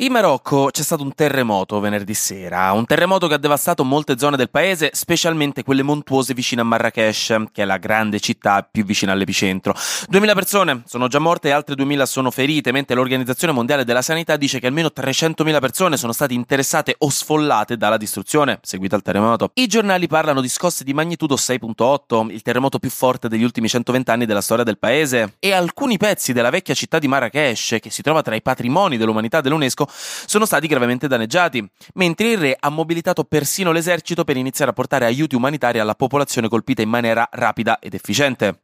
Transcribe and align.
In 0.00 0.12
Marocco 0.12 0.68
c'è 0.70 0.84
stato 0.84 1.02
un 1.02 1.12
terremoto 1.12 1.80
venerdì 1.80 2.14
sera, 2.14 2.70
un 2.70 2.86
terremoto 2.86 3.26
che 3.26 3.34
ha 3.34 3.38
devastato 3.38 3.82
molte 3.82 4.16
zone 4.16 4.36
del 4.36 4.48
paese, 4.48 4.90
specialmente 4.92 5.64
quelle 5.64 5.82
montuose 5.82 6.34
vicine 6.34 6.60
a 6.60 6.64
Marrakesh, 6.64 7.46
che 7.50 7.62
è 7.62 7.64
la 7.64 7.78
grande 7.78 8.20
città 8.20 8.62
più 8.62 8.84
vicina 8.84 9.10
all'epicentro. 9.10 9.74
2000 10.06 10.34
persone 10.34 10.82
sono 10.86 11.08
già 11.08 11.18
morte 11.18 11.48
e 11.48 11.50
altre 11.50 11.74
2000 11.74 12.06
sono 12.06 12.30
ferite, 12.30 12.70
mentre 12.70 12.94
l'Organizzazione 12.94 13.52
Mondiale 13.52 13.84
della 13.84 14.00
Sanità 14.00 14.36
dice 14.36 14.60
che 14.60 14.68
almeno 14.68 14.92
300.000 14.96 15.58
persone 15.58 15.96
sono 15.96 16.12
state 16.12 16.32
interessate 16.32 16.94
o 16.98 17.10
sfollate 17.10 17.76
dalla 17.76 17.96
distruzione 17.96 18.60
seguita 18.62 18.94
al 18.94 19.02
terremoto. 19.02 19.50
I 19.54 19.66
giornali 19.66 20.06
parlano 20.06 20.40
di 20.40 20.48
scosse 20.48 20.84
di 20.84 20.94
magnitudo 20.94 21.34
6.8, 21.34 22.30
il 22.30 22.42
terremoto 22.42 22.78
più 22.78 22.90
forte 22.90 23.26
degli 23.28 23.42
ultimi 23.42 23.66
120 23.68 24.12
anni 24.12 24.26
della 24.26 24.42
storia 24.42 24.62
del 24.62 24.78
paese, 24.78 25.34
e 25.40 25.52
alcuni 25.52 25.96
pezzi 25.96 26.32
della 26.32 26.50
vecchia 26.50 26.74
città 26.74 27.00
di 27.00 27.08
Marrakesh, 27.08 27.78
che 27.80 27.90
si 27.90 28.02
trova 28.02 28.22
tra 28.22 28.36
i 28.36 28.42
patrimoni 28.42 28.96
dell'umanità 28.96 29.40
dell'UNESCO, 29.40 29.86
sono 29.88 30.44
stati 30.44 30.66
gravemente 30.66 31.08
danneggiati, 31.08 31.66
mentre 31.94 32.32
il 32.32 32.38
re 32.38 32.56
ha 32.58 32.68
mobilitato 32.68 33.24
persino 33.24 33.72
l'esercito 33.72 34.24
per 34.24 34.36
iniziare 34.36 34.70
a 34.70 34.74
portare 34.74 35.04
aiuti 35.04 35.34
umanitari 35.34 35.78
alla 35.78 35.94
popolazione 35.94 36.48
colpita 36.48 36.82
in 36.82 36.88
maniera 36.88 37.28
rapida 37.30 37.78
ed 37.78 37.94
efficiente 37.94 38.60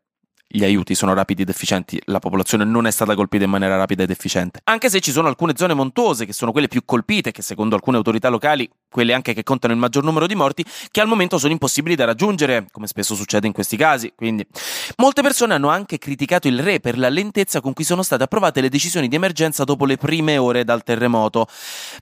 gli 0.47 0.63
aiuti 0.63 0.95
sono 0.95 1.15
rapidi 1.15 1.43
ed 1.43 1.49
efficienti, 1.49 2.01
la 2.05 2.21
popolazione 2.21 2.65
non 2.65 2.87
è 2.87 2.93
stata 2.93 3.17
colpita 3.17 3.43
in 3.43 3.51
maniera 3.51 3.77
rapida 3.77 4.05
ed 4.05 4.11
efficiente. 4.11 4.61
Anche 4.65 4.89
se 4.89 5.01
ci 5.01 5.11
sono 5.11 5.27
alcune 5.27 5.55
zone 5.57 5.75
montose 5.75 6.27
che 6.27 6.33
sono 6.33 6.53
quelle 6.53 6.69
più 6.69 6.85
colpite, 6.85 7.33
che 7.33 7.43
secondo 7.43 7.75
alcune 7.75 7.97
autorità 7.97 8.29
locali, 8.29 8.71
quelle 8.95 9.13
anche 9.13 9.35
che 9.35 9.43
contano 9.43 9.73
il 9.73 9.81
maggior 9.81 10.05
numero 10.05 10.29
di 10.29 10.37
morti, 10.37 10.65
che 10.93 11.01
al 11.01 11.09
momento 11.09 11.37
sono 11.37 11.51
impossibili 11.51 11.97
da 11.97 12.05
raggiungere, 12.05 12.67
come 12.71 12.87
spesso 12.87 13.17
succede 13.17 13.49
in 13.49 13.53
questi 13.53 13.77
casi. 13.77 14.13
Quindi, 14.15 14.47
molte 14.99 15.21
persone 15.21 15.55
hanno 15.55 15.69
anche 15.69 15.99
criticato 15.99 16.47
il 16.47 16.61
re 16.61 16.79
per 16.79 16.97
la 16.97 17.09
lentezza 17.09 17.61
con 17.61 17.73
cui 17.73 17.83
sono 17.83 18.05
state 18.05 18.23
approvate 18.23 18.61
le 18.61 18.69
decisioni 18.69 19.09
di 19.09 19.17
emergenza 19.17 19.65
dopo 19.65 19.85
le 19.85 19.97
prime 19.97 20.39
ore 20.39 20.63
dal 20.63 20.85
terremoto, 20.85 21.49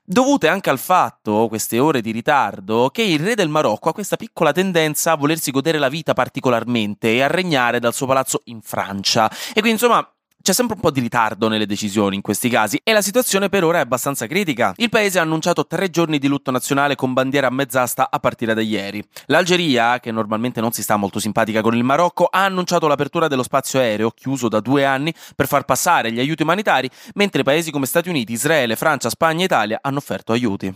dovute 0.04 0.48
anche 0.48 0.68
al 0.68 0.78
fatto, 0.78 1.46
queste 1.48 1.78
ore 1.78 2.02
di 2.02 2.10
ritardo, 2.10 2.90
che 2.90 3.02
il 3.02 3.20
re 3.20 3.36
del 3.36 3.48
Marocco 3.48 3.88
ha 3.88 3.94
questa 3.94 4.16
piccola 4.16 4.52
tendenza 4.52 5.12
a 5.12 5.16
volersi 5.16 5.50
godere 5.50 5.78
la 5.78 5.88
vita 5.88 6.12
particolarmente 6.12 7.10
e 7.10 7.22
a 7.22 7.26
regnare 7.26 7.80
dal 7.80 7.94
suo 7.94 8.04
palazzo 8.04 8.42
in 8.44 8.60
Francia. 8.60 9.30
E 9.30 9.62
quindi 9.62 9.70
insomma 9.70 10.06
c'è 10.42 10.52
sempre 10.52 10.74
un 10.74 10.80
po' 10.80 10.90
di 10.90 11.00
ritardo 11.00 11.48
nelle 11.48 11.66
decisioni 11.66 12.16
in 12.16 12.20
questi 12.20 12.48
casi 12.48 12.80
e 12.82 12.92
la 12.92 13.00
situazione 13.00 13.48
per 13.48 13.64
ora 13.64 13.78
è 13.78 13.80
abbastanza 13.80 14.26
critica. 14.26 14.74
Il 14.76 14.88
paese 14.88 15.18
ha 15.18 15.22
annunciato 15.22 15.66
tre 15.66 15.88
giorni 15.88 16.18
di 16.18 16.26
lutto 16.26 16.50
nazionale 16.50 16.96
con 16.96 17.12
bandiera 17.12 17.46
a 17.46 17.50
mezz'asta 17.50 18.10
a 18.10 18.18
partire 18.18 18.52
da 18.52 18.60
ieri. 18.60 19.02
L'Algeria, 19.26 20.00
che 20.00 20.10
normalmente 20.10 20.60
non 20.60 20.72
si 20.72 20.82
sta 20.82 20.96
molto 20.96 21.20
simpatica 21.20 21.60
con 21.62 21.76
il 21.76 21.84
Marocco, 21.84 22.26
ha 22.26 22.44
annunciato 22.44 22.88
l'apertura 22.88 23.28
dello 23.28 23.44
spazio 23.44 23.78
aereo, 23.78 24.10
chiuso 24.10 24.48
da 24.48 24.60
due 24.60 24.84
anni, 24.84 25.14
per 25.36 25.46
far 25.46 25.64
passare 25.64 26.12
gli 26.12 26.18
aiuti 26.18 26.42
umanitari, 26.42 26.90
mentre 27.14 27.44
paesi 27.44 27.70
come 27.70 27.86
Stati 27.86 28.08
Uniti, 28.08 28.32
Israele, 28.32 28.76
Francia, 28.76 29.10
Spagna 29.10 29.42
e 29.42 29.44
Italia 29.44 29.78
hanno 29.80 29.98
offerto 29.98 30.32
aiuti. 30.32 30.74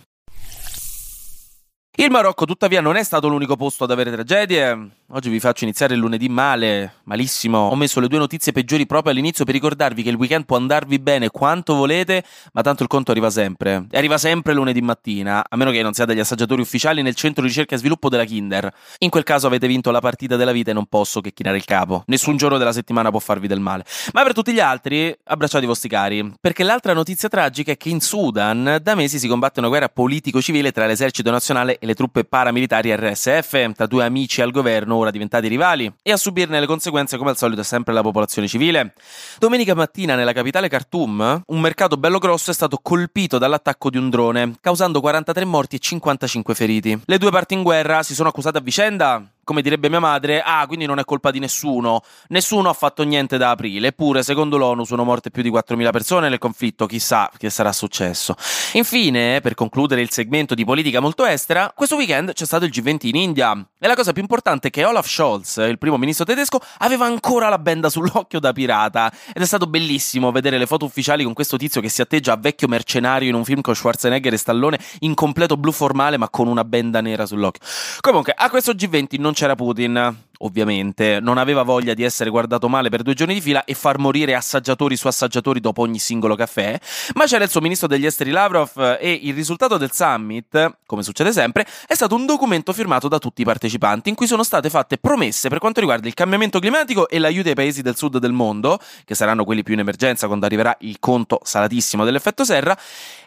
Il 1.99 2.11
Marocco 2.11 2.45
tuttavia 2.45 2.83
non 2.83 2.97
è 2.97 3.03
stato 3.03 3.27
l'unico 3.27 3.57
posto 3.57 3.85
ad 3.85 3.91
avere 3.91 4.13
tragedie. 4.13 4.91
Oggi 5.11 5.31
vi 5.31 5.41
faccio 5.41 5.65
iniziare 5.65 5.95
il 5.95 6.01
lunedì 6.01 6.29
male, 6.29 6.97
malissimo. 7.05 7.69
Ho 7.69 7.75
messo 7.75 8.01
le 8.01 8.09
due 8.09 8.19
notizie 8.19 8.53
peggiori 8.53 8.85
proprio 8.85 9.13
all'inizio 9.13 9.47
per 9.47 9.55
ricordarvi 9.55 10.03
che 10.03 10.11
il 10.11 10.17
weekend 10.17 10.45
può 10.45 10.59
andarvi 10.59 10.99
bene 10.99 11.31
quanto 11.31 11.75
volete, 11.75 12.23
ma 12.53 12.61
tanto 12.61 12.83
il 12.83 12.89
conto 12.91 13.13
arriva 13.13 13.31
sempre. 13.31 13.87
E 13.91 13.97
arriva 13.97 14.19
sempre 14.19 14.53
lunedì 14.53 14.83
mattina, 14.83 15.43
a 15.49 15.57
meno 15.57 15.71
che 15.71 15.81
non 15.81 15.95
siate 15.95 16.15
gli 16.15 16.19
assaggiatori 16.19 16.61
ufficiali 16.61 17.01
nel 17.01 17.15
centro 17.15 17.41
di 17.41 17.49
ricerca 17.49 17.77
e 17.77 17.79
sviluppo 17.79 18.11
della 18.11 18.25
Kinder. 18.25 18.71
In 18.99 19.09
quel 19.09 19.23
caso 19.23 19.47
avete 19.47 19.67
vinto 19.67 19.91
la 19.91 20.01
partita 20.01 20.37
della 20.37 20.53
vita 20.53 20.73
e 20.73 20.75
non 20.75 20.85
posso 20.85 21.23
che 21.23 21.33
chinare 21.33 21.57
il 21.57 21.65
capo. 21.65 22.03
Nessun 22.09 22.37
giorno 22.37 22.59
della 22.59 22.73
settimana 22.73 23.09
può 23.09 23.21
farvi 23.21 23.47
del 23.47 23.61
male. 23.61 23.87
Ma 24.13 24.23
per 24.23 24.35
tutti 24.35 24.53
gli 24.53 24.61
altri, 24.61 25.17
abbracciate 25.25 25.65
i 25.65 25.69
vostri 25.69 25.89
cari. 25.89 26.35
Perché 26.39 26.63
l'altra 26.63 26.93
notizia 26.93 27.31
tragica 27.31 27.73
è 27.73 27.79
che 27.79 27.89
in 27.89 28.01
Sudan 28.01 28.81
da 28.83 28.95
mesi 28.95 29.19
si 29.19 29.29
combatte 29.29 29.61
una 29.61 29.69
guerra 29.69 29.89
politico-civile 29.89 30.73
tra 30.73 30.85
l'esercito 30.85 31.31
nazionale 31.31 31.79
e 31.79 31.86
le 31.87 31.95
truppe 31.95 32.25
paramilitari 32.25 32.95
RSF, 32.95 33.73
tra 33.73 33.87
due 33.87 34.05
amici 34.05 34.43
al 34.43 34.51
governo 34.51 34.97
ora 34.97 35.11
diventati 35.11 35.49
rivali, 35.49 35.91
e 36.03 36.13
a 36.13 36.17
subirne 36.17 36.61
le 36.61 36.67
conseguenze 36.67 37.17
come 37.17 37.31
al 37.31 37.39
solito 37.39 37.63
è 37.63 37.65
sempre 37.65 37.95
la 37.95 38.03
popolazione 38.03 38.49
civile. 38.49 38.93
Domenica 39.39 39.75
mattina 39.75 40.15
nella 40.15 40.33
capitale 40.33 40.69
Khartoum, 40.69 41.43
un 41.47 41.61
mercato 41.61 41.97
bello 41.97 42.19
grosso 42.19 42.51
è 42.51 42.55
stato 42.55 42.79
colpito 42.83 43.39
dall'attacco 43.39 43.89
di 43.89 43.97
un 43.97 44.11
drone, 44.11 44.57
causando 44.61 45.01
43 45.01 45.45
morti 45.45 45.77
e 45.77 45.79
55 45.79 46.55
feriti. 46.55 47.01
Le 47.05 47.19
due 47.19 47.31
parti 47.31 47.55
in 47.55 47.63
guerra 47.63 48.03
si 48.03 48.15
sono 48.15 48.29
accusate 48.29 48.59
a 48.59 48.61
vicenda, 48.61 49.25
come 49.47 49.63
direbbe 49.63 49.89
mia 49.89 50.01
madre, 50.01 50.43
ah, 50.45 50.67
quindi 50.67 50.87
non 50.87 50.99
è 50.99 51.05
colpa 51.05 51.31
di 51.31 51.39
nessuno. 51.39 52.03
Nessuno 52.31 52.69
ha 52.69 52.73
fatto 52.73 53.05
niente 53.05 53.39
da 53.39 53.51
aprile. 53.51 53.87
Eppure, 53.87 54.25
secondo 54.25 54.57
l'ONU, 54.57 54.85
sono 54.85 55.05
morte 55.05 55.31
più 55.31 55.41
di 55.41 55.53
4.000 55.53 55.91
persone 55.93 56.29
nel 56.29 56.39
conflitto. 56.39 56.87
Chissà 56.87 57.31
che 57.39 57.49
sarà 57.49 57.71
successo. 57.71 58.35
Infine, 58.73 59.41
per 59.41 59.55
concludere 59.55 60.01
il 60.01 60.11
segmento 60.11 60.57
di 60.57 60.65
politica 60.65 60.99
molto 60.99 61.25
estera, 61.25 61.73
questo 61.77 61.95
weekend 61.95 62.33
c'è 62.33 62.45
stato 62.45 62.65
il 62.65 62.73
G20 62.75 63.07
in 63.07 63.15
India. 63.15 63.67
E 63.79 63.87
la 63.87 63.95
cosa 63.95 64.13
più 64.13 64.21
importante 64.21 64.67
è 64.67 64.71
che 64.73 64.85
Olaf 64.85 65.07
Scholz, 65.07 65.59
il 65.59 65.79
primo 65.79 65.97
ministro 65.97 66.25
tedesco, 66.25 66.61
aveva 66.79 67.07
ancora 67.07 67.49
la 67.49 67.59
benda 67.59 67.89
sull'occhio 67.89 68.41
da 68.41 68.53
pirata. 68.53 69.13
Ed 69.33 69.41
è 69.41 69.47
stato 69.47 69.69
bellissimo 69.69 70.33
vedere 70.33 70.59
le 70.59 70.67
foto 70.67 70.87
ufficiali 70.87 71.23
con 71.23 71.35
questo 71.35 71.57
tizio 71.57 71.81
che 71.81 71.89
si 71.89 72.01
atteggia 72.01 72.33
a 72.33 72.37
vecchio 72.37 72.67
mercenario 72.67 73.29
in 73.29 73.37
un 73.37 73.45
film 73.45 73.61
con 73.61 73.77
Schwarzenegger 73.77 74.33
e 74.33 74.39
Stallone 74.39 74.81
in 75.01 75.15
completo 75.15 75.57
blu 75.57 75.71
formale 75.71 76.17
ma 76.17 76.29
con 76.29 76.49
una 76.49 76.65
benda 76.65 77.01
nera 77.01 77.27
sull'occhio. 77.27 77.65
Comunque, 78.01 78.35
a 78.37 78.51
questo 78.51 78.73
G20 78.73 79.21
non 79.21 79.35
c'era 79.37 79.55
Putin, 79.55 80.17
ovviamente, 80.39 81.19
non 81.21 81.37
aveva 81.37 81.63
voglia 81.63 81.93
di 81.93 82.03
essere 82.03 82.31
guardato 82.31 82.71
male 82.71 82.89
per 82.89 83.03
due 83.03 83.13
giorni 83.13 83.35
di 83.35 83.43
fila 83.43 83.65
e 83.65 83.75
far 83.75 83.99
morire 83.99 84.35
assaggiatori 84.35 84.97
su 84.97 85.09
assaggiatori 85.09 85.61
dopo 85.61 85.83
ogni 85.83 85.99
singolo 85.99 86.35
caffè, 86.35 86.81
ma 87.17 87.27
c'era 87.27 87.45
il 87.45 87.51
suo 87.51 87.61
ministro 87.61 87.87
degli 87.87 88.07
esteri 88.07 88.31
Lavrov 88.31 88.97
e 88.99 89.21
il 89.23 89.35
risultato 89.35 89.77
del 89.77 89.93
summit, 89.93 90.79
come 90.87 91.03
succede 91.03 91.33
sempre, 91.33 91.67
è 91.87 91.95
stato 91.95 92.15
un 92.15 92.25
documento 92.25 92.73
firmato 92.73 93.09
da 93.09 93.19
tutti 93.19 93.43
i 93.43 93.45
partecipanti 93.45 94.09
in 94.09 94.15
cui 94.15 94.27
sono 94.27 94.43
state 94.43 94.71
fatte 94.71 94.97
promesse 94.97 95.51
per 95.51 95.59
quanto 95.59 95.81
riguarda 95.81 96.09
il 96.09 96.15
cambiamento 96.15 96.59
climatico 96.59 97.07
e 97.07 97.19
l'aiuto 97.19 97.49
ai 97.49 97.55
paesi 97.55 97.83
del 97.83 97.95
sud 97.95 98.17
del 98.17 98.33
mondo, 98.33 98.79
che 99.05 99.15
saranno 99.15 99.45
quelli 99.45 99.63
più 99.63 99.75
in 99.75 99.81
emergenza 99.81 100.27
quando 100.29 100.47
arriverà 100.47 100.75
il 100.81 100.97
conto 100.99 101.41
salatissimo 101.43 102.07
dell'effetto 102.07 102.43
serra, 102.43 102.75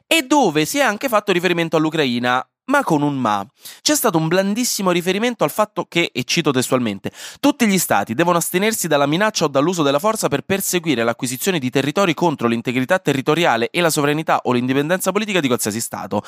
e 0.07 0.23
dove 0.23 0.65
si 0.65 0.79
è 0.79 0.81
anche 0.81 1.07
fatto 1.07 1.31
riferimento 1.31 1.77
all'Ucraina, 1.77 2.43
ma 2.69 2.83
con 2.83 3.01
un 3.01 3.17
ma. 3.17 3.45
C'è 3.81 3.95
stato 3.95 4.17
un 4.17 4.27
blandissimo 4.27 4.91
riferimento 4.91 5.43
al 5.43 5.51
fatto 5.51 5.85
che, 5.87 6.09
e 6.13 6.23
cito 6.23 6.51
testualmente, 6.51 7.11
tutti 7.39 7.67
gli 7.67 7.77
stati 7.77 8.13
devono 8.13 8.37
astenersi 8.37 8.87
dalla 8.87 9.05
minaccia 9.05 9.45
o 9.45 9.47
dall'uso 9.47 9.83
della 9.83 9.99
forza 9.99 10.27
per 10.27 10.41
perseguire 10.41 11.03
l'acquisizione 11.03 11.59
di 11.59 11.69
territori 11.69 12.13
contro 12.13 12.47
l'integrità 12.47 12.99
territoriale 12.99 13.69
e 13.69 13.81
la 13.81 13.89
sovranità 13.89 14.41
o 14.43 14.51
l'indipendenza 14.51 15.11
politica 15.11 15.39
di 15.39 15.47
qualsiasi 15.47 15.81
stato. 15.81 16.23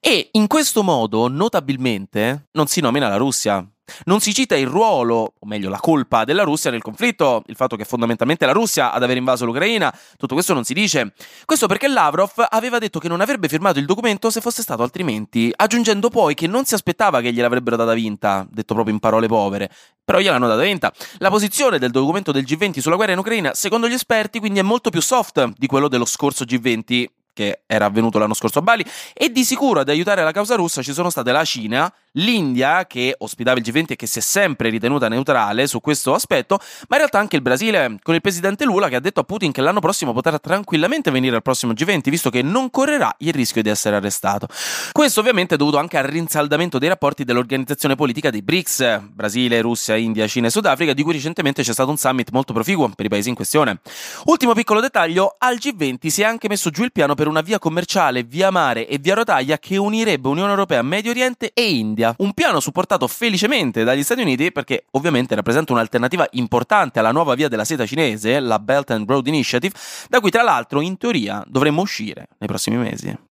E 0.00 0.30
in 0.32 0.46
questo 0.46 0.82
modo, 0.82 1.28
notabilmente, 1.28 2.48
non 2.52 2.66
si 2.66 2.80
nomina 2.80 3.08
la 3.08 3.16
Russia. 3.16 3.66
Non 4.04 4.20
si 4.20 4.32
cita 4.32 4.56
il 4.56 4.66
ruolo, 4.66 5.34
o 5.38 5.46
meglio 5.46 5.68
la 5.68 5.78
colpa 5.78 6.24
della 6.24 6.42
Russia 6.42 6.70
nel 6.70 6.82
conflitto, 6.82 7.42
il 7.46 7.56
fatto 7.56 7.76
che 7.76 7.84
fondamentalmente 7.84 8.46
la 8.46 8.52
Russia 8.52 8.92
ad 8.92 9.02
aver 9.02 9.16
invaso 9.16 9.44
l'Ucraina, 9.44 9.94
tutto 10.16 10.34
questo 10.34 10.54
non 10.54 10.64
si 10.64 10.74
dice. 10.74 11.12
Questo 11.44 11.66
perché 11.66 11.88
Lavrov 11.88 12.46
aveva 12.48 12.78
detto 12.78 12.98
che 12.98 13.08
non 13.08 13.20
avrebbe 13.20 13.48
firmato 13.48 13.78
il 13.78 13.86
documento 13.86 14.30
se 14.30 14.40
fosse 14.40 14.62
stato 14.62 14.82
altrimenti, 14.82 15.52
aggiungendo 15.54 16.08
poi 16.08 16.34
che 16.34 16.46
non 16.46 16.64
si 16.64 16.74
aspettava 16.74 17.20
che 17.20 17.32
gliel'avrebbero 17.32 17.76
data 17.76 17.92
vinta, 17.94 18.46
detto 18.50 18.74
proprio 18.74 18.94
in 18.94 19.00
parole 19.00 19.26
povere. 19.26 19.70
Però 20.04 20.18
gliel'hanno 20.18 20.48
data 20.48 20.62
vinta. 20.62 20.92
La 21.18 21.30
posizione 21.30 21.78
del 21.78 21.90
documento 21.90 22.32
del 22.32 22.44
G20 22.44 22.80
sulla 22.80 22.96
guerra 22.96 23.12
in 23.12 23.18
Ucraina, 23.18 23.54
secondo 23.54 23.88
gli 23.88 23.92
esperti, 23.92 24.38
quindi 24.40 24.58
è 24.58 24.62
molto 24.62 24.90
più 24.90 25.00
soft 25.00 25.52
di 25.56 25.66
quello 25.66 25.86
dello 25.88 26.04
scorso 26.04 26.44
G20, 26.44 27.06
che 27.32 27.62
era 27.66 27.86
avvenuto 27.86 28.18
l'anno 28.18 28.34
scorso 28.34 28.58
a 28.58 28.62
Bali, 28.62 28.84
e 29.14 29.30
di 29.30 29.44
sicuro 29.44 29.80
ad 29.80 29.88
aiutare 29.88 30.22
la 30.24 30.32
causa 30.32 30.56
russa 30.56 30.82
ci 30.82 30.92
sono 30.92 31.10
state 31.10 31.30
la 31.32 31.44
Cina, 31.44 31.92
l'India, 32.12 32.86
che 32.86 33.14
ospitava 33.18 33.58
il 33.58 33.64
G20 33.64 33.92
e 33.92 33.96
che 33.96 34.06
si 34.06 34.18
è 34.18 34.22
sempre 34.22 34.68
ritenuta 34.70 35.08
neutrale 35.08 35.66
su 35.66 35.80
questo 35.80 36.14
aspetto, 36.14 36.58
ma 36.58 36.96
in 36.96 36.98
realtà 36.98 37.18
anche 37.18 37.36
il 37.36 37.42
Brasile, 37.42 37.98
con 38.02 38.14
il 38.14 38.20
presidente 38.20 38.64
Lula 38.64 38.88
che 38.88 38.96
ha 38.96 39.00
detto 39.00 39.20
a 39.20 39.24
Putin 39.24 39.52
che 39.52 39.60
l'anno 39.60 39.80
prossimo 39.80 40.12
potrà 40.12 40.38
tranquillamente 40.38 41.10
venire 41.10 41.36
al 41.36 41.42
prossimo 41.42 41.72
G20, 41.72 42.08
visto 42.10 42.30
che 42.30 42.42
non 42.42 42.70
correrà 42.70 43.14
il 43.18 43.32
rischio 43.32 43.62
di 43.62 43.68
essere 43.68 43.96
arrestato. 43.96 44.48
Questo 44.92 45.20
ovviamente 45.20 45.54
è 45.54 45.56
dovuto 45.56 45.78
anche 45.78 45.98
al 45.98 46.04
rinsaldamento 46.04 46.78
dei 46.78 46.88
rapporti 46.88 47.24
dell'organizzazione 47.24 47.94
politica 47.94 48.30
dei 48.30 48.42
BRICS, 48.42 49.00
Brasile, 49.12 49.60
Russia, 49.60 49.96
India, 49.96 50.26
Cina 50.26 50.48
e 50.48 50.50
Sudafrica, 50.50 50.92
di 50.92 51.02
cui 51.02 51.12
recentemente 51.12 51.62
c'è 51.62 51.72
stato 51.72 51.90
un 51.90 51.96
summit 51.96 52.30
molto 52.32 52.52
proficuo 52.52 52.88
per 52.88 53.06
i 53.06 53.08
paesi 53.08 53.28
in 53.28 53.34
questione. 53.34 53.80
Ultimo 54.24 54.52
piccolo 54.54 54.80
dettaglio, 54.80 55.36
al 55.38 55.56
G20 55.56 56.06
si 56.08 56.22
è 56.22 56.24
anche 56.24 56.48
messo 56.48 56.70
giù 56.70 56.82
il 56.82 56.92
piano 56.92 57.14
per 57.14 57.26
una 57.28 57.40
via 57.40 57.58
commerciale, 57.58 58.22
via 58.22 58.50
mare 58.50 58.86
e 58.88 58.98
via 58.98 59.14
rotaia 59.14 59.58
che 59.58 59.76
unirebbe 59.76 60.28
Unione 60.28 60.50
Europea, 60.50 60.82
Medio 60.82 61.10
Oriente 61.10 61.50
e 61.52 61.70
India. 61.70 61.99
Un 62.18 62.32
piano 62.32 62.60
supportato 62.60 63.06
felicemente 63.06 63.84
dagli 63.84 64.02
Stati 64.02 64.22
Uniti 64.22 64.52
perché 64.52 64.86
ovviamente 64.92 65.34
rappresenta 65.34 65.72
un'alternativa 65.72 66.26
importante 66.32 66.98
alla 66.98 67.12
nuova 67.12 67.34
via 67.34 67.48
della 67.48 67.64
seta 67.64 67.86
cinese, 67.86 68.40
la 68.40 68.58
Belt 68.58 68.90
and 68.90 69.08
Road 69.08 69.26
Initiative, 69.26 69.74
da 70.08 70.20
cui 70.20 70.30
tra 70.30 70.42
l'altro 70.42 70.80
in 70.80 70.96
teoria 70.96 71.44
dovremmo 71.46 71.82
uscire 71.82 72.28
nei 72.38 72.48
prossimi 72.48 72.76
mesi. 72.76 73.28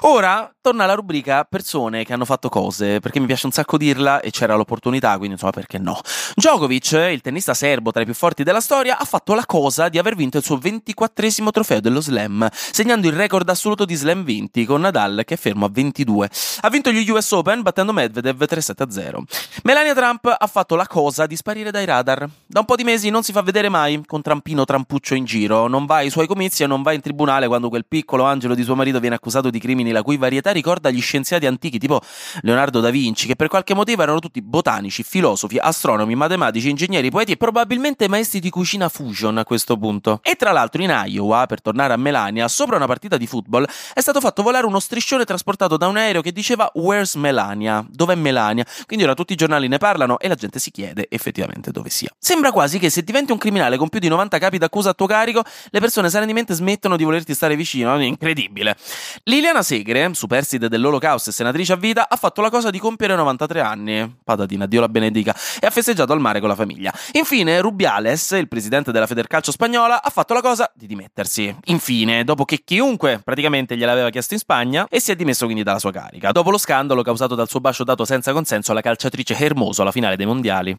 Ora 0.00 0.50
torna 0.60 0.84
alla 0.84 0.94
rubrica 0.94 1.44
persone 1.44 2.04
che 2.04 2.12
hanno 2.12 2.24
fatto 2.24 2.48
cose, 2.48 3.00
perché 3.00 3.20
mi 3.20 3.26
piace 3.26 3.46
un 3.46 3.52
sacco 3.52 3.76
dirla 3.76 4.20
e 4.20 4.30
c'era 4.30 4.54
l'opportunità, 4.56 5.16
quindi 5.16 5.34
insomma 5.34 5.52
perché 5.52 5.78
no. 5.78 5.98
Djokovic, 6.34 6.92
il 7.12 7.20
tennista 7.20 7.54
serbo 7.54 7.92
tra 7.92 8.02
i 8.02 8.04
più 8.04 8.14
forti 8.14 8.42
della 8.42 8.60
storia, 8.60 8.98
ha 8.98 9.04
fatto 9.04 9.34
la 9.34 9.46
cosa 9.46 9.88
di 9.88 9.98
aver 9.98 10.16
vinto 10.16 10.38
il 10.38 10.44
suo 10.44 10.58
24 10.58 11.50
trofeo 11.50 11.80
dello 11.80 12.00
slam, 12.00 12.48
segnando 12.52 13.06
il 13.06 13.14
record 13.14 13.48
assoluto 13.48 13.84
di 13.84 13.94
slam 13.94 14.24
vinti 14.24 14.64
con 14.64 14.80
Nadal 14.80 15.22
che 15.24 15.34
è 15.34 15.36
fermo 15.36 15.64
a 15.66 15.70
22. 15.72 16.30
Ha 16.60 16.68
vinto 16.68 16.90
gli 16.90 17.08
US 17.08 17.30
Open 17.32 17.62
battendo 17.62 17.92
Medvedev 17.92 18.42
3-7-0. 18.42 19.22
Melania 19.62 19.94
Trump 19.94 20.34
ha 20.36 20.46
fatto 20.46 20.74
la 20.74 20.86
cosa 20.86 21.26
di 21.26 21.36
sparire 21.36 21.70
dai 21.70 21.84
radar. 21.84 22.28
Da 22.46 22.60
un 22.60 22.66
po' 22.66 22.76
di 22.76 22.84
mesi 22.84 23.08
non 23.08 23.22
si 23.22 23.32
fa 23.32 23.40
vedere 23.42 23.68
mai 23.68 24.02
con 24.04 24.20
trampino 24.20 24.64
trampuccio 24.64 25.14
in 25.14 25.24
giro, 25.24 25.68
non 25.68 25.86
va 25.86 25.96
ai 25.96 26.10
suoi 26.10 26.26
comizi 26.26 26.64
e 26.64 26.66
non 26.66 26.82
va 26.82 26.92
in 26.92 27.00
tribunale 27.00 27.46
quando 27.46 27.68
quel 27.68 27.86
piccolo 27.86 28.24
angelo 28.24 28.54
di 28.54 28.62
suo 28.62 28.74
marito 28.74 29.00
viene 29.00 29.14
accusato 29.14 29.48
di 29.48 29.58
crimini 29.58 29.85
la 29.92 30.02
cui 30.02 30.16
varietà 30.16 30.50
ricorda 30.50 30.90
gli 30.90 31.00
scienziati 31.00 31.46
antichi 31.46 31.78
tipo 31.78 32.00
Leonardo 32.42 32.80
da 32.80 32.90
Vinci, 32.90 33.26
che 33.26 33.36
per 33.36 33.48
qualche 33.48 33.74
motivo 33.74 34.02
erano 34.02 34.18
tutti 34.18 34.42
botanici, 34.42 35.02
filosofi, 35.02 35.58
astronomi, 35.58 36.14
matematici, 36.14 36.70
ingegneri, 36.70 37.10
poeti 37.10 37.32
e 37.32 37.36
probabilmente 37.36 38.08
maestri 38.08 38.40
di 38.40 38.50
cucina 38.50 38.88
fusion 38.88 39.38
a 39.38 39.44
questo 39.44 39.76
punto. 39.76 40.20
E 40.22 40.34
tra 40.36 40.52
l'altro 40.52 40.82
in 40.82 40.90
Iowa, 41.06 41.46
per 41.46 41.60
tornare 41.60 41.92
a 41.92 41.96
Melania, 41.96 42.48
sopra 42.48 42.76
una 42.76 42.86
partita 42.86 43.16
di 43.16 43.26
football 43.26 43.66
è 43.94 44.00
stato 44.00 44.20
fatto 44.20 44.42
volare 44.42 44.66
uno 44.66 44.80
striscione 44.80 45.24
trasportato 45.24 45.76
da 45.76 45.86
un 45.86 45.96
aereo 45.96 46.22
che 46.22 46.32
diceva 46.32 46.70
Where's 46.74 47.14
Melania? 47.14 47.84
Dov'è 47.88 48.14
Melania? 48.14 48.64
Quindi 48.86 49.04
ora 49.04 49.14
tutti 49.14 49.32
i 49.32 49.36
giornali 49.36 49.68
ne 49.68 49.78
parlano 49.78 50.18
e 50.18 50.28
la 50.28 50.34
gente 50.34 50.58
si 50.58 50.70
chiede 50.70 51.06
effettivamente 51.08 51.70
dove 51.70 51.90
sia. 51.90 52.10
Sembra 52.18 52.52
quasi 52.52 52.78
che 52.78 52.90
se 52.90 53.02
diventi 53.02 53.32
un 53.32 53.38
criminale 53.38 53.76
con 53.76 53.88
più 53.88 54.00
di 54.00 54.08
90 54.08 54.38
capi 54.38 54.58
d'accusa 54.58 54.90
a 54.90 54.94
tuo 54.94 55.06
carico, 55.06 55.42
le 55.70 55.80
persone 55.80 56.10
serenamente 56.10 56.54
smettono 56.54 56.96
di 56.96 57.04
volerti 57.04 57.34
stare 57.34 57.56
vicino. 57.56 58.00
Incredibile. 58.02 58.76
Liliana 59.24 59.62
Segre, 59.62 59.75
superstite 60.12 60.68
dell'olocausto 60.68 61.30
e 61.30 61.32
senatrice 61.32 61.72
a 61.72 61.76
vita, 61.76 62.08
ha 62.08 62.16
fatto 62.16 62.40
la 62.40 62.50
cosa 62.50 62.70
di 62.70 62.78
compiere 62.78 63.14
93 63.16 63.60
anni. 63.60 64.16
Patatina, 64.22 64.66
Dio 64.66 64.80
la 64.80 64.88
benedica. 64.88 65.34
E 65.60 65.66
ha 65.66 65.70
festeggiato 65.70 66.12
al 66.12 66.20
mare 66.20 66.40
con 66.40 66.48
la 66.48 66.54
famiglia. 66.54 66.92
Infine, 67.12 67.60
Rubiales, 67.60 68.30
il 68.32 68.48
presidente 68.48 68.92
della 68.92 69.06
Federcalcio 69.06 69.50
spagnola, 69.50 70.02
ha 70.02 70.10
fatto 70.10 70.34
la 70.34 70.40
cosa 70.40 70.70
di 70.74 70.86
dimettersi. 70.86 71.54
Infine, 71.66 72.24
dopo 72.24 72.44
che 72.44 72.62
chiunque 72.64 73.20
praticamente 73.22 73.76
gliel'aveva 73.76 74.10
chiesto 74.10 74.34
in 74.34 74.40
Spagna 74.40 74.86
e 74.88 75.00
si 75.00 75.12
è 75.12 75.16
dimesso 75.16 75.44
quindi 75.44 75.62
dalla 75.62 75.78
sua 75.78 75.92
carica. 75.92 76.32
Dopo 76.32 76.50
lo 76.50 76.58
scandalo 76.58 77.02
causato 77.02 77.34
dal 77.34 77.48
suo 77.48 77.60
bacio 77.60 77.84
dato 77.84 78.04
senza 78.04 78.32
consenso 78.32 78.72
alla 78.72 78.80
calciatrice 78.80 79.36
Hermoso 79.36 79.82
alla 79.82 79.92
finale 79.92 80.16
dei 80.16 80.26
mondiali. 80.26 80.76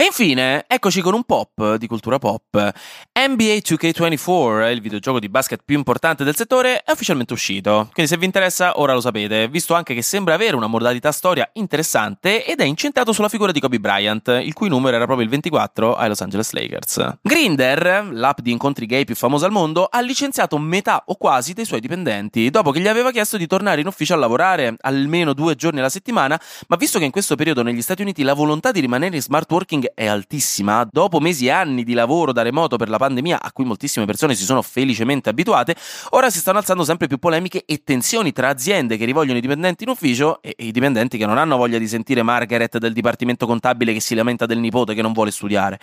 E 0.00 0.04
infine, 0.04 0.64
eccoci 0.66 1.02
con 1.02 1.12
un 1.12 1.24
pop 1.24 1.74
di 1.74 1.86
cultura 1.86 2.18
pop. 2.18 2.54
NBA 2.54 3.56
2K24, 3.56 4.72
il 4.72 4.80
videogioco 4.80 5.20
di 5.20 5.28
basket 5.28 5.60
più 5.62 5.76
importante 5.76 6.24
del 6.24 6.34
settore, 6.34 6.82
è 6.82 6.90
ufficialmente 6.92 7.34
uscito. 7.34 7.90
Quindi 7.92 8.10
se 8.10 8.16
vi 8.16 8.24
interessa, 8.24 8.80
ora 8.80 8.94
lo 8.94 9.02
sapete, 9.02 9.46
visto 9.48 9.74
anche 9.74 9.92
che 9.92 10.00
sembra 10.00 10.32
avere 10.32 10.56
una 10.56 10.68
modalità 10.68 11.12
storia 11.12 11.46
interessante 11.52 12.46
ed 12.46 12.60
è 12.60 12.64
incentrato 12.64 13.12
sulla 13.12 13.28
figura 13.28 13.52
di 13.52 13.60
Kobe 13.60 13.78
Bryant, 13.78 14.40
il 14.42 14.54
cui 14.54 14.70
numero 14.70 14.96
era 14.96 15.04
proprio 15.04 15.26
il 15.26 15.30
24 15.30 15.94
ai 15.94 16.08
Los 16.08 16.22
Angeles 16.22 16.52
Lakers. 16.52 17.18
Grinder, 17.20 18.08
l'app 18.10 18.40
di 18.40 18.52
incontri 18.52 18.86
gay 18.86 19.04
più 19.04 19.14
famosa 19.14 19.44
al 19.44 19.52
mondo, 19.52 19.84
ha 19.84 20.00
licenziato 20.00 20.56
metà 20.56 21.02
o 21.08 21.16
quasi 21.16 21.52
dei 21.52 21.66
suoi 21.66 21.80
dipendenti, 21.80 22.48
dopo 22.48 22.70
che 22.70 22.80
gli 22.80 22.88
aveva 22.88 23.10
chiesto 23.10 23.36
di 23.36 23.46
tornare 23.46 23.82
in 23.82 23.86
ufficio 23.86 24.14
a 24.14 24.16
lavorare 24.16 24.76
almeno 24.80 25.34
due 25.34 25.56
giorni 25.56 25.80
alla 25.80 25.90
settimana, 25.90 26.40
ma 26.68 26.76
visto 26.76 26.98
che 26.98 27.04
in 27.04 27.10
questo 27.10 27.36
periodo 27.36 27.62
negli 27.62 27.82
Stati 27.82 28.00
Uniti 28.00 28.22
la 28.22 28.32
volontà 28.32 28.70
di 28.70 28.80
rimanere 28.80 29.16
in 29.16 29.20
smart 29.20 29.50
working 29.52 29.88
è 29.94 30.06
altissima, 30.06 30.88
dopo 30.90 31.20
mesi 31.20 31.46
e 31.46 31.50
anni 31.50 31.84
di 31.84 31.92
lavoro 31.92 32.32
da 32.32 32.42
remoto 32.42 32.76
per 32.76 32.88
la 32.88 32.98
pandemia, 32.98 33.40
a 33.40 33.52
cui 33.52 33.64
moltissime 33.64 34.06
persone 34.06 34.34
si 34.34 34.44
sono 34.44 34.62
felicemente 34.62 35.28
abituate, 35.28 35.74
ora 36.10 36.30
si 36.30 36.38
stanno 36.38 36.58
alzando 36.58 36.84
sempre 36.84 37.06
più 37.06 37.18
polemiche 37.18 37.64
e 37.66 37.82
tensioni 37.84 38.32
tra 38.32 38.48
aziende 38.48 38.96
che 38.96 39.04
rivolgono 39.04 39.38
i 39.38 39.40
dipendenti 39.40 39.84
in 39.84 39.90
ufficio 39.90 40.40
e 40.42 40.54
i 40.58 40.72
dipendenti 40.72 41.18
che 41.18 41.26
non 41.26 41.38
hanno 41.38 41.56
voglia 41.56 41.78
di 41.78 41.88
sentire 41.88 42.22
Margaret 42.22 42.78
del 42.78 42.92
dipartimento 42.92 43.46
contabile 43.46 43.92
che 43.92 44.00
si 44.00 44.14
lamenta 44.14 44.46
del 44.46 44.58
nipote 44.58 44.94
che 44.94 45.02
non 45.02 45.12
vuole 45.12 45.30
studiare. 45.30 45.78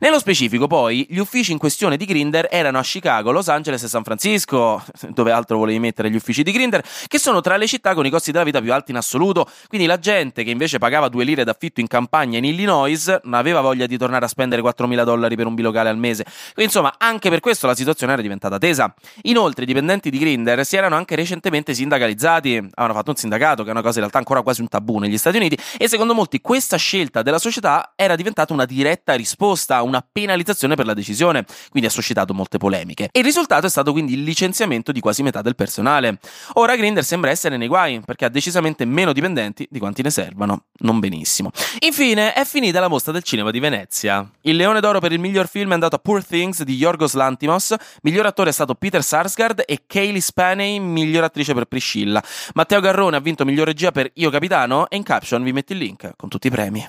Nello 0.00 0.18
specifico, 0.18 0.66
poi, 0.66 1.06
gli 1.08 1.18
uffici 1.18 1.52
in 1.52 1.58
questione 1.58 1.96
di 1.96 2.04
Grinder 2.04 2.48
erano 2.50 2.78
a 2.78 2.82
Chicago, 2.82 3.30
Los 3.30 3.48
Angeles 3.48 3.82
e 3.82 3.88
San 3.88 4.04
Francisco, 4.04 4.82
dove 5.08 5.32
altro 5.32 5.58
volevi 5.58 5.78
mettere 5.78 6.10
gli 6.10 6.16
uffici 6.16 6.42
di 6.42 6.52
Grinder, 6.52 6.84
che 7.06 7.18
sono 7.18 7.40
tra 7.40 7.56
le 7.56 7.66
città 7.66 7.94
con 7.94 8.06
i 8.06 8.10
costi 8.10 8.32
della 8.32 8.44
vita 8.44 8.60
più 8.60 8.72
alti 8.72 8.90
in 8.90 8.96
assoluto. 8.96 9.48
Quindi 9.68 9.86
la 9.86 9.98
gente 9.98 10.44
che 10.44 10.50
invece 10.50 10.78
pagava 10.78 11.08
due 11.08 11.24
lire 11.24 11.44
d'affitto 11.44 11.80
in 11.80 11.86
campagna 11.86 12.38
in 12.38 12.44
Illinois 12.44 13.20
non 13.22 13.34
aveva 13.34 13.47
aveva 13.50 13.60
voglia 13.60 13.86
di 13.86 13.96
tornare 13.96 14.24
a 14.24 14.28
spendere 14.28 14.62
4.000 14.62 15.04
dollari 15.04 15.36
per 15.36 15.46
un 15.46 15.54
bilocale 15.54 15.88
al 15.88 15.98
mese. 15.98 16.24
Insomma, 16.56 16.94
anche 16.98 17.30
per 17.30 17.40
questo 17.40 17.66
la 17.66 17.74
situazione 17.74 18.12
era 18.12 18.22
diventata 18.22 18.58
tesa. 18.58 18.94
Inoltre, 19.22 19.64
i 19.64 19.66
dipendenti 19.66 20.10
di 20.10 20.18
Grinder 20.18 20.64
si 20.64 20.76
erano 20.76 20.96
anche 20.96 21.14
recentemente 21.14 21.74
sindacalizzati, 21.74 22.56
avevano 22.56 22.94
fatto 22.94 23.10
un 23.10 23.16
sindacato, 23.16 23.62
che 23.62 23.68
è 23.68 23.72
una 23.72 23.82
cosa 23.82 23.94
in 23.94 24.00
realtà 24.00 24.18
ancora 24.18 24.42
quasi 24.42 24.60
un 24.60 24.68
tabù 24.68 24.98
negli 24.98 25.18
Stati 25.18 25.36
Uniti, 25.36 25.58
e 25.76 25.88
secondo 25.88 26.14
molti 26.14 26.40
questa 26.40 26.76
scelta 26.76 27.22
della 27.22 27.38
società 27.38 27.92
era 27.96 28.16
diventata 28.16 28.52
una 28.52 28.64
diretta 28.64 29.14
risposta, 29.14 29.82
una 29.82 30.04
penalizzazione 30.10 30.74
per 30.74 30.86
la 30.86 30.94
decisione, 30.94 31.44
quindi 31.70 31.88
ha 31.88 31.92
suscitato 31.92 32.34
molte 32.34 32.58
polemiche. 32.58 33.08
E 33.12 33.18
il 33.20 33.24
risultato 33.24 33.66
è 33.66 33.70
stato 33.70 33.92
quindi 33.92 34.14
il 34.14 34.22
licenziamento 34.22 34.92
di 34.92 35.00
quasi 35.00 35.22
metà 35.22 35.42
del 35.42 35.54
personale. 35.54 36.18
Ora 36.54 36.76
Grinder 36.76 37.04
sembra 37.04 37.30
essere 37.30 37.56
nei 37.56 37.68
guai, 37.68 38.00
perché 38.04 38.24
ha 38.24 38.28
decisamente 38.28 38.84
meno 38.84 39.12
dipendenti 39.12 39.66
di 39.70 39.78
quanti 39.78 40.02
ne 40.02 40.10
servano. 40.10 40.64
Non 40.80 40.98
benissimo. 41.00 41.50
Infine, 41.80 42.32
è 42.32 42.44
finita 42.44 42.80
la 42.80 42.88
mostra 42.88 43.12
del 43.12 43.22
cinema 43.22 43.37
Cinema 43.38 43.52
di 43.52 43.60
Venezia. 43.60 44.28
Il 44.40 44.56
Leone 44.56 44.80
d'Oro 44.80 44.98
per 44.98 45.12
il 45.12 45.20
miglior 45.20 45.46
film 45.46 45.70
è 45.70 45.74
andato 45.74 45.94
a 45.94 46.00
Poor 46.00 46.24
Things 46.24 46.64
di 46.64 46.74
Yorgos 46.74 47.14
Lantimos, 47.14 47.72
miglior 48.02 48.26
attore 48.26 48.50
è 48.50 48.52
stato 48.52 48.74
Peter 48.74 49.00
Sarsgaard 49.00 49.62
e 49.64 49.84
Kaylee 49.86 50.20
Spaney, 50.20 50.80
miglior 50.80 51.22
attrice 51.22 51.54
per 51.54 51.66
Priscilla. 51.66 52.20
Matteo 52.54 52.80
Garrone 52.80 53.16
ha 53.16 53.20
vinto 53.20 53.44
miglior 53.44 53.66
regia 53.66 53.92
per 53.92 54.10
Io 54.14 54.30
Capitano 54.30 54.88
e 54.88 54.96
in 54.96 55.04
caption 55.04 55.44
vi 55.44 55.52
metto 55.52 55.72
il 55.72 55.78
link 55.78 56.14
con 56.16 56.28
tutti 56.28 56.48
i 56.48 56.50
premi. 56.50 56.84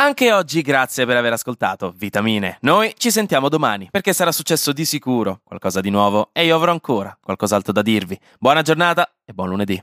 Anche 0.00 0.32
oggi 0.32 0.62
grazie 0.62 1.04
per 1.04 1.18
aver 1.18 1.34
ascoltato 1.34 1.92
Vitamine. 1.94 2.56
Noi 2.62 2.94
ci 2.96 3.10
sentiamo 3.10 3.50
domani 3.50 3.88
perché 3.90 4.14
sarà 4.14 4.32
successo 4.32 4.72
di 4.72 4.86
sicuro 4.86 5.40
qualcosa 5.44 5.82
di 5.82 5.90
nuovo 5.90 6.30
e 6.32 6.46
io 6.46 6.56
avrò 6.56 6.72
ancora 6.72 7.14
qualcos'altro 7.20 7.72
da 7.72 7.82
dirvi. 7.82 8.18
Buona 8.38 8.62
giornata 8.62 9.12
e 9.26 9.34
buon 9.34 9.50
lunedì. 9.50 9.82